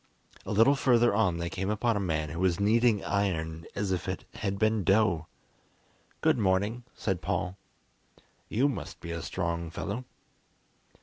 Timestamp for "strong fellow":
9.21-10.05